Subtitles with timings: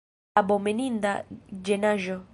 [0.41, 1.13] Abomeninda
[1.69, 2.21] ĝenaĵo!